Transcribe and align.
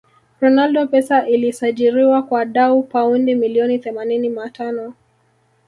ronaldo 0.41 0.87
pesa 0.87 1.27
ilisajiriwa 1.27 2.23
kwa 2.23 2.45
dau 2.45 2.83
paundi 2.83 3.35
milioni 3.35 3.79
themanini 3.79 4.29
ma 4.29 4.49
tano 4.49 4.93